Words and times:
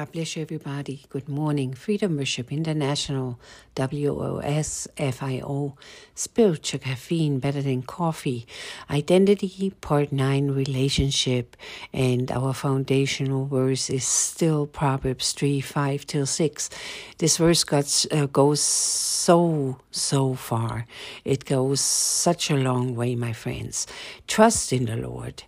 God 0.00 0.12
bless 0.12 0.34
you, 0.34 0.40
everybody. 0.40 1.02
Good 1.10 1.28
morning. 1.28 1.74
Freedom 1.74 2.16
Worship 2.16 2.50
International, 2.50 3.38
WOSFIO, 3.76 5.76
Spiritual 6.14 6.80
Caffeine, 6.80 7.38
Better 7.38 7.60
Than 7.60 7.82
Coffee, 7.82 8.46
Identity, 8.88 9.74
Part 9.82 10.10
9, 10.10 10.52
Relationship, 10.52 11.54
and 11.92 12.32
our 12.32 12.54
foundational 12.54 13.44
verse 13.44 13.90
is 13.90 14.06
still 14.06 14.66
Proverbs 14.66 15.32
3 15.32 15.60
5 15.60 16.06
till 16.06 16.24
6. 16.24 16.70
This 17.18 17.36
verse 17.36 17.62
got, 17.62 18.06
uh, 18.10 18.24
goes 18.24 18.62
so, 18.62 19.80
so 19.90 20.32
far. 20.32 20.86
It 21.26 21.44
goes 21.44 21.82
such 21.82 22.50
a 22.50 22.56
long 22.56 22.96
way, 22.96 23.16
my 23.16 23.34
friends. 23.34 23.86
Trust 24.26 24.72
in 24.72 24.86
the 24.86 24.96
Lord 24.96 25.42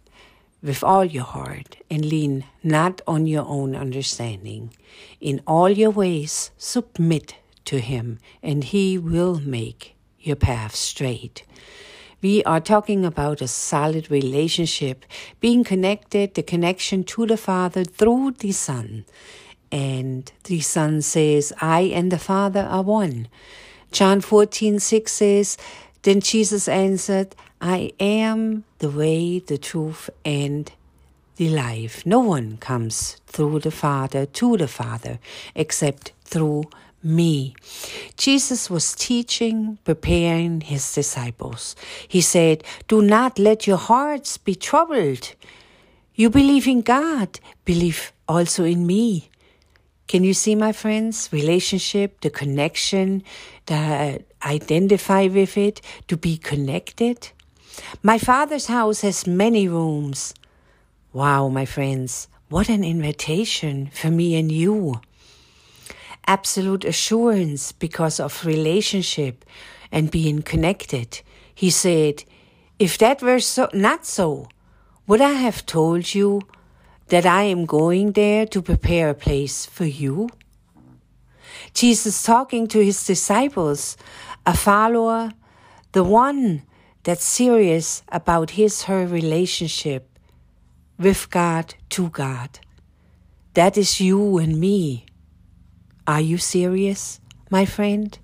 with 0.63 0.85
all 0.85 1.05
your 1.05 1.25
heart 1.25 1.77
and 1.91 2.05
lean 2.05 2.45
not 2.63 3.01
on 3.07 3.27
your 3.27 3.45
own 3.47 3.75
understanding. 3.75 4.73
In 5.21 5.43
all 5.47 5.69
your 5.69 5.91
ways, 5.91 6.51
submit 6.57 7.37
to 7.65 7.81
Him, 7.81 8.19
and 8.43 8.65
He 8.65 8.99
will 8.99 9.41
make 9.41 9.97
your 10.21 10.37
path 10.37 10.75
straight. 10.75 11.45
We 12.23 12.45
are 12.45 12.61
talking 12.61 13.05
about 13.05 13.43
a 13.43 13.49
solid 13.49 14.09
relationship, 14.09 15.05
being 15.41 15.65
connected, 15.65 16.35
the 16.35 16.45
connection 16.45 17.03
to 17.05 17.27
the 17.27 17.37
Father 17.37 17.83
through 17.83 18.33
the 18.39 18.53
Son. 18.53 19.05
And 19.73 20.31
the 20.45 20.61
Son 20.61 21.03
says, 21.03 21.53
I 21.61 21.81
and 21.81 22.13
the 22.13 22.19
Father 22.19 22.61
are 22.61 22.83
one. 22.83 23.27
John 23.91 24.21
14, 24.21 24.79
6 24.79 25.11
says, 25.11 25.59
Then 26.03 26.21
Jesus 26.21 26.69
answered, 26.69 27.35
I 27.65 27.93
am 28.01 28.65
the 28.81 28.91
way, 28.91 29.39
the 29.39 29.57
truth, 29.57 30.11
and 30.25 30.71
the 31.37 31.49
life. 31.49 32.05
No 32.05 32.19
one 32.19 32.57
comes 32.57 33.19
through 33.29 33.61
the 33.61 33.71
Father 33.71 34.27
to 34.27 34.57
the 34.57 34.67
Father 34.67 35.21
except 35.55 36.11
through 36.25 36.65
me. 37.05 37.55
Jesus 38.17 38.69
was 38.69 38.97
teaching, 38.97 39.79
preparing 39.85 40.63
his 40.63 40.93
disciples. 40.93 41.77
He 42.09 42.21
said, 42.21 42.65
Do 42.89 43.01
not 43.01 43.39
let 43.39 43.65
your 43.69 43.77
hearts 43.77 44.39
be 44.39 44.57
troubled. 44.57 45.37
You 46.17 46.31
believe 46.31 46.67
in 46.67 46.83
God, 46.83 47.39
believe 47.65 48.13
also 48.27 48.65
in 48.65 48.89
me. 48.89 49.31
Can 50.09 50.25
you 50.25 50.35
see, 50.35 50.57
my 50.57 50.73
friends, 50.73 51.29
relationship, 51.33 52.23
the 52.23 52.31
connection, 52.31 53.23
the 53.67 54.25
identify 54.45 55.29
with 55.29 55.57
it, 55.57 55.81
to 56.09 56.17
be 56.17 56.37
connected? 56.37 57.31
My 58.03 58.19
father's 58.19 58.67
house 58.67 59.03
has 59.03 59.27
many 59.27 59.69
rooms. 59.69 60.35
Wow, 61.13 61.49
my 61.49 61.65
friends, 61.65 62.29
what 62.49 62.69
an 62.69 62.85
invitation 62.85 63.91
for 63.93 64.11
me 64.11 64.37
and 64.37 64.51
you. 64.51 65.01
Absolute 66.27 66.85
assurance 66.85 67.73
because 67.73 68.21
of 68.21 68.45
relationship 68.45 69.45
and 69.91 70.11
being 70.11 70.43
connected. 70.43 71.21
He 71.55 71.71
said, 71.71 72.25
If 72.79 72.99
that 72.99 73.23
were 73.23 73.41
so, 73.41 73.69
not 73.73 74.07
so, 74.07 74.49
would 75.07 75.21
I 75.21 75.33
have 75.33 75.67
told 75.67 76.15
you 76.15 76.43
that 77.09 77.27
I 77.27 77.43
am 77.43 77.67
going 77.67 78.13
there 78.13 78.47
to 78.47 78.63
prepare 78.63 79.11
a 79.11 79.15
place 79.15 79.67
for 79.67 79.85
you? 79.85 80.29
Jesus 81.75 82.23
talking 82.23 82.67
to 82.69 82.85
his 82.85 83.05
disciples, 83.07 83.97
a 84.47 84.57
follower, 84.57 85.33
the 85.93 86.05
one 86.05 86.63
that's 87.05 87.25
serious 87.25 88.03
about 88.09 88.51
his 88.51 88.85
her 88.85 89.07
relationship 89.07 90.19
with 90.99 91.31
God 91.31 91.75
to 91.91 92.09
God. 92.11 92.61
That 93.55 93.77
is 93.77 94.01
you 94.01 94.39
and 94.39 94.59
me. 94.59 95.07
Are 96.07 96.21
you 96.21 96.39
serious, 96.39 97.21
my 97.51 97.65
friend? 97.65 98.19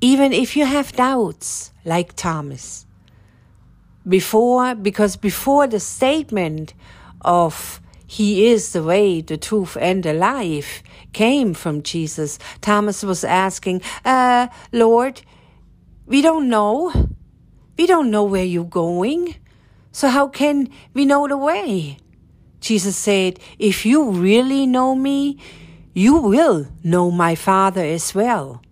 Even 0.00 0.32
if 0.32 0.56
you 0.56 0.66
have 0.66 0.92
doubts, 0.92 1.72
like 1.84 2.14
Thomas. 2.16 2.86
Before, 4.06 4.74
because 4.74 5.16
before 5.16 5.66
the 5.66 5.80
statement 5.80 6.74
of 7.22 7.80
he 8.06 8.46
is 8.46 8.72
the 8.72 8.82
way, 8.82 9.20
the 9.20 9.36
truth, 9.36 9.76
and 9.80 10.02
the 10.02 10.12
life 10.12 10.82
came 11.12 11.54
from 11.54 11.82
Jesus, 11.82 12.38
Thomas 12.60 13.02
was 13.02 13.24
asking, 13.24 13.82
uh, 14.04 14.46
Lord, 14.70 15.22
we 16.06 16.22
don't 16.22 16.48
know. 16.48 16.92
We 17.76 17.86
don't 17.86 18.10
know 18.10 18.24
where 18.24 18.44
you're 18.44 18.64
going. 18.64 19.36
So 19.92 20.08
how 20.08 20.28
can 20.28 20.68
we 20.94 21.04
know 21.04 21.28
the 21.28 21.36
way? 21.36 21.98
Jesus 22.60 22.96
said, 22.96 23.38
If 23.58 23.86
you 23.86 24.10
really 24.10 24.66
know 24.66 24.94
me, 24.94 25.38
you 25.92 26.16
will 26.16 26.66
know 26.82 27.10
my 27.10 27.34
Father 27.34 27.82
as 27.84 28.14
well. 28.14 28.62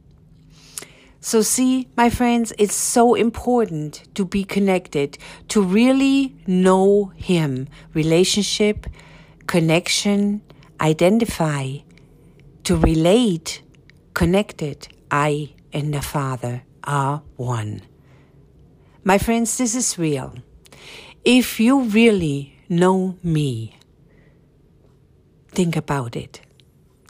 So, 1.21 1.41
see, 1.41 1.89
my 1.97 2.11
friends, 2.11 2.53
it's 2.59 2.75
so 2.75 3.15
important 3.15 4.15
to 4.15 4.27
be 4.27 4.45
connected, 4.45 5.17
to 5.49 5.63
really 5.63 6.37
know 6.47 7.13
Him. 7.17 7.67
Relationship, 7.95 8.87
connection, 9.47 10.43
identify, 10.83 11.79
to 12.65 12.77
relate, 12.77 13.63
connected. 14.13 14.89
I 15.11 15.55
and 15.73 15.95
the 15.95 16.03
Father 16.03 16.65
are 16.85 17.23
one. 17.37 17.81
My 19.07 19.19
friends, 19.19 19.59
this 19.59 19.75
is 19.75 19.99
real. 19.99 20.33
If 21.27 21.61
you 21.61 21.83
really 21.83 22.57
know 22.71 23.19
me, 23.23 23.77
think 25.49 25.77
about 25.77 26.17
it. 26.17 26.41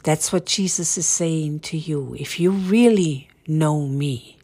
That's 0.03 0.33
what 0.33 0.45
Jesus 0.45 0.97
is 0.97 1.07
saying 1.07 1.61
to 1.61 1.77
you. 1.77 2.13
If 2.19 2.37
you 2.37 2.51
really 2.51 3.29
know 3.47 3.87
me, 3.87 4.37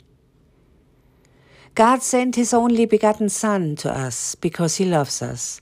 God 1.75 2.01
sent 2.01 2.37
his 2.37 2.53
only 2.53 2.85
begotten 2.85 3.27
Son 3.27 3.75
to 3.77 3.91
us 3.91 4.35
because 4.35 4.77
he 4.77 4.85
loves 4.85 5.21
us. 5.21 5.59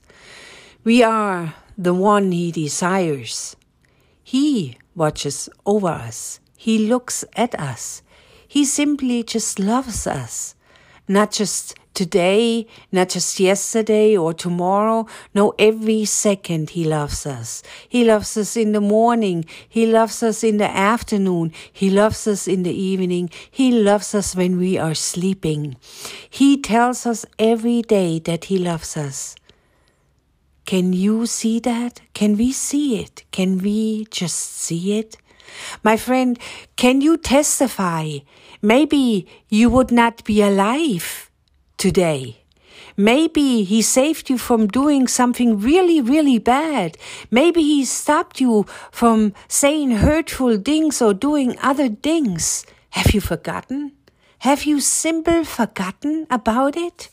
We 0.83 1.01
are 1.01 1.55
the 1.75 1.95
one 1.95 2.31
he 2.31 2.51
desires. 2.51 3.55
He 4.23 4.77
watches 4.93 5.49
over 5.65 5.87
us. 5.87 6.39
He 6.55 6.87
looks 6.87 7.25
at 7.35 7.59
us. 7.59 8.03
He 8.47 8.63
simply 8.63 9.23
just 9.23 9.57
loves 9.57 10.05
us 10.05 10.53
not 11.09 11.31
just 11.31 11.75
today, 11.93 12.65
not 12.93 13.09
just 13.09 13.39
yesterday 13.39 14.15
or 14.15 14.33
tomorrow. 14.33 15.05
No, 15.33 15.53
every 15.59 16.05
second 16.05 16.69
He 16.69 16.85
loves 16.85 17.25
us. 17.25 17.61
He 17.89 18.05
loves 18.05 18.37
us 18.37 18.55
in 18.55 18.71
the 18.71 18.79
morning. 18.79 19.43
He 19.67 19.85
loves 19.85 20.23
us 20.23 20.43
in 20.43 20.57
the 20.57 20.69
afternoon. 20.69 21.51
He 21.73 21.89
loves 21.89 22.25
us 22.27 22.47
in 22.47 22.63
the 22.63 22.73
evening. 22.73 23.29
He 23.51 23.71
loves 23.71 24.15
us 24.15 24.35
when 24.35 24.57
we 24.57 24.77
are 24.77 24.95
sleeping. 24.95 25.75
He 26.29 26.61
tells 26.61 27.05
us 27.05 27.25
every 27.37 27.81
day 27.81 28.19
that 28.19 28.45
He 28.45 28.57
loves 28.57 28.95
us. 28.95 29.35
Can 30.65 30.93
you 30.93 31.25
see 31.25 31.59
that? 31.61 32.01
Can 32.13 32.37
we 32.37 32.51
see 32.51 33.01
it? 33.01 33.23
Can 33.31 33.57
we 33.57 34.05
just 34.11 34.37
see 34.37 34.99
it? 34.99 35.17
My 35.83 35.97
friend, 35.97 36.37
can 36.75 37.01
you 37.01 37.17
testify? 37.17 38.19
Maybe 38.61 39.27
you 39.47 39.69
would 39.69 39.91
not 39.91 40.23
be 40.23 40.41
alive 40.41 41.29
today. 41.77 42.43
Maybe 42.97 43.63
he 43.63 43.81
saved 43.81 44.29
you 44.29 44.37
from 44.37 44.67
doing 44.67 45.07
something 45.07 45.59
really, 45.59 46.01
really 46.01 46.39
bad. 46.39 46.97
Maybe 47.31 47.61
he 47.61 47.85
stopped 47.85 48.41
you 48.41 48.65
from 48.91 49.33
saying 49.47 49.91
hurtful 49.91 50.57
things 50.57 51.01
or 51.01 51.13
doing 51.13 51.57
other 51.61 51.87
things. 51.87 52.65
Have 52.91 53.13
you 53.13 53.21
forgotten? 53.21 53.93
Have 54.39 54.63
you 54.65 54.81
simply 54.81 55.45
forgotten 55.45 56.27
about 56.29 56.75
it? 56.75 57.09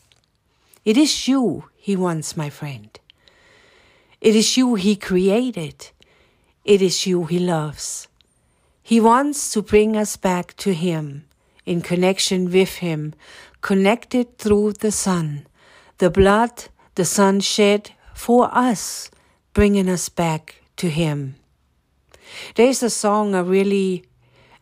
It 0.83 0.97
is 0.97 1.27
you 1.27 1.69
he 1.77 1.95
wants, 1.95 2.35
my 2.35 2.49
friend. 2.49 2.89
It 4.19 4.35
is 4.35 4.57
you 4.57 4.75
he 4.75 4.97
created. 4.97 5.91
It 6.65 6.81
is 6.81 7.07
you 7.07 7.23
he 7.25 7.39
loves. 7.39 8.09
He 8.87 9.01
wants 9.01 9.51
to 9.51 9.61
bring 9.61 9.97
us 9.97 10.15
back 10.15 10.55
to 10.63 10.73
Him, 10.73 11.25
in 11.67 11.81
connection 11.81 12.49
with 12.49 12.77
Him, 12.77 13.13
connected 13.59 14.37
through 14.37 14.71
the 14.73 14.91
Son, 14.91 15.45
the 15.97 16.09
blood 16.09 16.69
the 16.95 17.05
Son 17.05 17.41
shed 17.41 17.91
for 18.15 18.49
us, 18.51 19.11
bringing 19.53 19.89
us 19.89 20.09
back 20.09 20.63
to 20.77 20.89
Him. 20.89 21.35
There's 22.55 22.81
a 22.81 22.89
song 22.89 23.35
I 23.35 23.41
really 23.41 24.05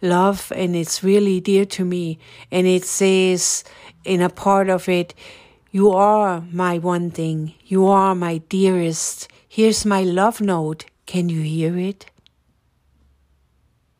love 0.01 0.51
and 0.55 0.75
it's 0.75 1.03
really 1.03 1.39
dear 1.39 1.65
to 1.65 1.85
me, 1.85 2.17
and 2.51 2.65
it 2.65 2.83
says 2.83 3.63
in 4.03 4.21
a 4.21 4.29
part 4.29 4.67
of 4.69 4.89
it, 4.89 5.13
You 5.71 5.91
are 5.91 6.43
my 6.51 6.79
one 6.79 7.11
thing, 7.11 7.53
you 7.63 7.85
are 7.85 8.15
my 8.15 8.39
dearest. 8.49 9.27
Here's 9.47 9.85
my 9.85 10.01
love 10.01 10.41
note. 10.41 10.85
Can 11.05 11.29
you 11.29 11.41
hear 11.41 11.77
it? 11.77 12.07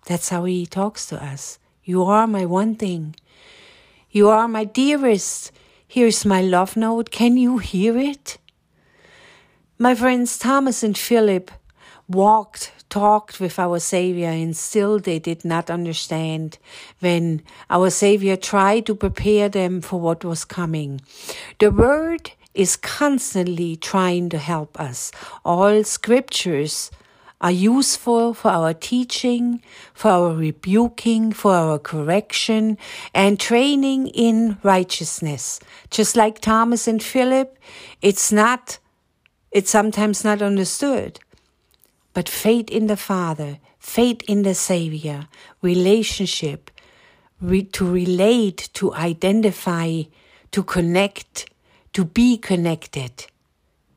That's 0.08 0.30
how 0.30 0.46
he 0.46 0.66
talks 0.66 1.06
to 1.08 1.24
us. 1.24 1.60
You 1.86 2.04
are 2.04 2.26
my 2.26 2.46
one 2.48 2.76
thing. 2.76 3.16
You 4.10 4.30
are 4.30 4.48
my 4.48 4.64
dearest. 4.64 5.52
Here's 5.88 6.26
my 6.26 6.42
love 6.42 6.76
note. 6.76 7.12
Can 7.12 7.38
you 7.38 7.60
hear 7.60 7.96
it? 7.96 8.40
My 9.78 9.94
friends 9.94 10.40
Thomas 10.40 10.82
and 10.82 10.98
Philip 10.98 11.52
walked 12.08 12.72
talked 12.90 13.40
with 13.40 13.60
our 13.60 13.80
Savior 13.80 14.30
and 14.30 14.58
still 14.58 15.00
they 15.00 15.20
did 15.20 15.46
not 15.46 15.70
understand 15.70 16.58
when 17.02 17.44
our 17.70 17.92
Savior 17.92 18.36
tried 18.36 18.86
to 18.88 18.96
prepare 18.96 19.48
them 19.48 19.82
for 19.82 20.00
what 20.00 20.24
was 20.24 20.44
coming. 20.44 21.02
The 21.60 21.70
Word 21.70 22.32
is 22.56 22.76
constantly 22.78 23.76
trying 23.76 24.30
to 24.30 24.40
help 24.40 24.80
us. 24.80 25.12
All 25.44 25.84
scriptures 25.84 26.90
are 27.42 27.52
useful 27.52 28.34
for 28.34 28.50
our 28.50 28.74
teaching, 28.74 29.62
for 29.94 30.12
our 30.12 30.34
rebuking, 30.34 31.32
for 31.32 31.54
our 31.54 31.80
correction, 31.80 32.78
and 33.14 33.40
training 33.40 34.08
in 34.08 34.58
righteousness. 34.64 35.60
Just 35.90 36.16
like 36.16 36.40
Thomas 36.40 36.88
and 36.88 37.04
Philip, 37.04 37.58
it's 38.02 38.32
not, 38.32 38.80
it's 39.52 39.70
sometimes 39.70 40.24
not 40.24 40.42
understood. 40.42 41.20
But 42.14 42.30
faith 42.30 42.70
in 42.70 42.88
the 42.88 42.98
Father, 42.98 43.60
faith 43.80 44.22
in 44.28 44.44
the 44.44 44.56
Savior, 44.56 45.28
relationship, 45.62 46.72
re- 47.42 47.64
to 47.64 47.90
relate, 47.90 48.70
to 48.74 48.94
identify, 48.94 50.04
to 50.52 50.64
connect, 50.64 51.50
to 51.92 52.06
be 52.06 52.38
connected. 52.38 53.28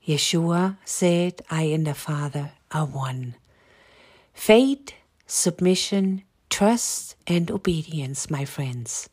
Yeshua 0.06 0.76
said, 0.84 1.42
I 1.50 1.62
and 1.64 1.86
the 1.86 1.94
Father 1.94 2.52
are 2.72 2.86
one. 2.86 3.34
Faith, 4.34 4.92
submission, 5.26 6.22
trust, 6.50 7.16
and 7.26 7.50
obedience, 7.50 8.30
my 8.30 8.44
friends. 8.44 9.08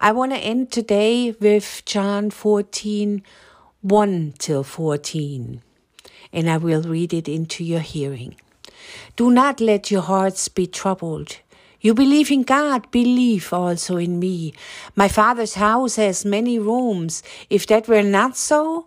I 0.00 0.12
want 0.12 0.32
to 0.32 0.38
end 0.38 0.72
today 0.72 1.32
with 1.32 1.82
John 1.84 2.30
14 2.30 3.22
1 3.82 4.34
till 4.38 4.62
14, 4.62 5.60
and 6.32 6.48
I 6.48 6.56
will 6.56 6.82
read 6.82 7.12
it 7.12 7.28
into 7.28 7.64
your 7.64 7.80
hearing. 7.80 8.36
Do 9.16 9.30
not 9.30 9.60
let 9.60 9.90
your 9.90 10.02
hearts 10.02 10.48
be 10.48 10.68
troubled. 10.68 11.38
You 11.80 11.92
believe 11.92 12.30
in 12.30 12.44
God, 12.44 12.88
believe 12.92 13.52
also 13.52 13.96
in 13.96 14.20
me. 14.20 14.54
My 14.94 15.08
Father's 15.08 15.54
house 15.54 15.96
has 15.96 16.24
many 16.24 16.60
rooms. 16.60 17.24
If 17.50 17.66
that 17.66 17.88
were 17.88 18.04
not 18.04 18.36
so, 18.36 18.86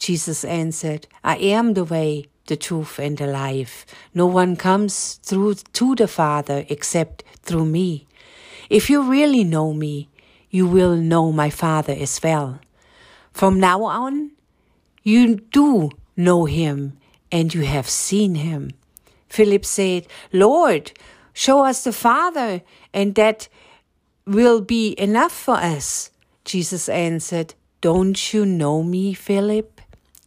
Jesus 0.00 0.44
answered, 0.44 1.06
I 1.22 1.36
am 1.36 1.74
the 1.74 1.84
way, 1.84 2.24
the 2.46 2.56
truth, 2.56 2.98
and 2.98 3.18
the 3.18 3.26
life. 3.26 3.84
No 4.14 4.24
one 4.26 4.56
comes 4.56 5.20
through 5.22 5.54
to 5.74 5.94
the 5.94 6.08
Father 6.08 6.64
except 6.68 7.22
through 7.42 7.66
me. 7.66 8.06
If 8.70 8.88
you 8.88 9.02
really 9.02 9.44
know 9.44 9.74
me, 9.74 10.08
you 10.48 10.66
will 10.66 10.96
know 10.96 11.30
my 11.32 11.50
Father 11.50 11.92
as 11.92 12.18
well. 12.22 12.60
From 13.32 13.60
now 13.60 13.84
on, 13.84 14.32
you 15.02 15.36
do 15.36 15.90
know 16.16 16.46
him 16.46 16.98
and 17.30 17.52
you 17.52 17.62
have 17.62 17.88
seen 17.88 18.36
him. 18.36 18.70
Philip 19.28 19.66
said, 19.66 20.06
Lord, 20.32 20.92
show 21.34 21.64
us 21.64 21.84
the 21.84 21.92
Father, 21.92 22.62
and 22.92 23.14
that 23.14 23.48
will 24.26 24.60
be 24.60 24.94
enough 24.98 25.32
for 25.32 25.56
us. 25.56 26.10
Jesus 26.44 26.88
answered, 26.88 27.54
Don't 27.80 28.32
you 28.32 28.44
know 28.46 28.82
me, 28.82 29.14
Philip? 29.14 29.79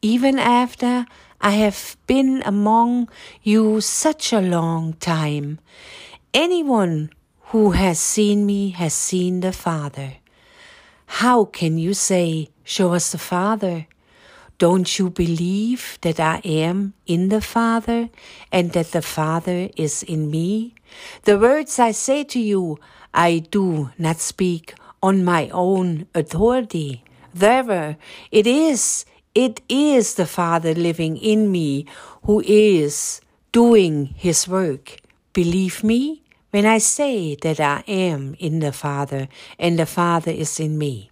Even 0.04 0.38
after 0.38 1.06
I 1.40 1.52
have 1.52 1.98
been 2.08 2.44
among 2.46 3.10
you 3.42 3.80
such 3.80 4.34
a 4.34 4.42
long 4.42 4.94
time. 5.00 5.60
Anyone 6.34 7.10
who 7.52 7.72
has 7.72 8.00
seen 8.00 8.46
me 8.46 8.72
has 8.72 8.94
seen 8.94 9.40
the 9.40 9.54
Father. 9.54 10.16
How 11.24 11.46
can 11.46 11.78
you 11.78 11.94
say, 11.94 12.50
Show 12.66 12.94
us 12.94 13.12
the 13.12 13.18
Father? 13.18 13.88
Don't 14.58 15.00
you 15.00 15.10
believe 15.10 15.98
that 16.02 16.20
I 16.20 16.42
am 16.46 16.94
in 17.06 17.30
the 17.30 17.42
Father 17.42 18.10
and 18.52 18.72
that 18.72 18.92
the 18.92 19.02
Father 19.02 19.70
is 19.76 20.04
in 20.04 20.30
me? 20.30 20.76
The 21.24 21.40
words 21.40 21.80
I 21.80 21.92
say 21.92 22.24
to 22.26 22.40
you, 22.40 22.78
I 23.14 23.40
do 23.40 23.92
not 23.98 24.18
speak 24.18 24.76
on 25.02 25.24
my 25.24 25.50
own 25.50 26.08
authority. 26.16 27.04
Therefore, 27.34 27.98
it 28.32 28.48
is 28.48 29.06
it 29.36 29.62
is 29.68 30.16
the 30.16 30.28
Father 30.28 30.74
living 30.74 31.18
in 31.18 31.52
me 31.52 31.86
who 32.24 32.42
is 32.46 33.20
doing 33.52 34.14
his 34.16 34.48
work. 34.48 34.98
Believe 35.34 35.84
me 35.84 36.22
when 36.52 36.66
I 36.66 36.78
say 36.78 37.36
that 37.42 37.60
I 37.60 37.84
am 37.88 38.36
in 38.38 38.60
the 38.60 38.72
Father 38.72 39.28
and 39.58 39.80
the 39.80 39.88
Father 39.88 40.32
is 40.32 40.60
in 40.60 40.78
me. 40.78 41.10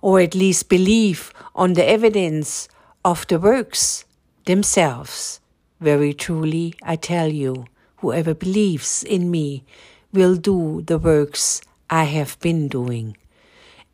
Or 0.00 0.20
at 0.20 0.34
least 0.34 0.68
believe 0.68 1.32
on 1.54 1.74
the 1.74 1.86
evidence 1.86 2.68
of 3.04 3.26
the 3.26 3.38
works 3.38 4.04
themselves. 4.46 5.40
Very 5.80 6.14
truly, 6.14 6.74
I 6.82 6.96
tell 6.96 7.28
you, 7.28 7.66
whoever 7.98 8.32
believes 8.32 9.02
in 9.02 9.30
me 9.30 9.64
will 10.12 10.36
do 10.36 10.82
the 10.86 10.98
works 10.98 11.60
I 11.90 12.04
have 12.04 12.38
been 12.40 12.68
doing 12.68 13.16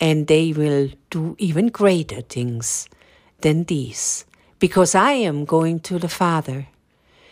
and 0.03 0.27
they 0.27 0.53
will 0.53 0.91
do 1.11 1.37
even 1.39 1.69
greater 1.69 2.23
things 2.23 2.89
than 3.43 3.63
these, 3.65 4.25
because 4.59 4.97
I 4.97 5.13
am 5.13 5.45
going 5.45 5.79
to 5.87 5.97
the 6.01 6.09
Father, 6.09 6.67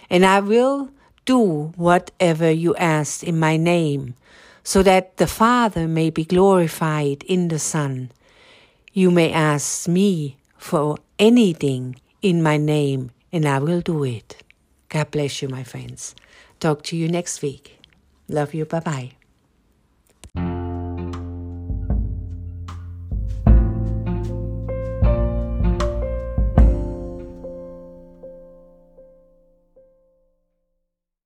and 0.08 0.25
I 0.25 0.38
will 0.38 0.90
do 1.25 1.72
whatever 1.75 2.49
you 2.49 2.76
ask 2.76 3.25
in 3.25 3.40
my 3.40 3.56
name, 3.56 4.14
so 4.62 4.84
that 4.84 5.17
the 5.17 5.26
Father 5.26 5.88
may 5.88 6.11
be 6.11 6.25
glorified 6.25 7.25
in 7.25 7.49
the 7.49 7.58
Son. 7.58 8.12
You 8.92 9.11
may 9.11 9.33
ask 9.33 9.88
me 9.88 10.37
for 10.56 10.97
anything 11.18 11.97
in 12.23 12.40
my 12.40 12.56
name, 12.56 13.11
and 13.33 13.47
I 13.47 13.59
will 13.59 13.80
do 13.80 14.04
it. 14.04 14.45
God 14.88 15.11
bless 15.11 15.42
you, 15.42 15.49
my 15.49 15.64
friends. 15.64 16.14
Talk 16.61 16.85
to 16.85 16.97
you 16.97 17.09
next 17.09 17.42
week. 17.42 17.80
Love 18.28 18.54
you. 18.54 18.64
Bye 18.64 18.80
bye. 18.80 19.20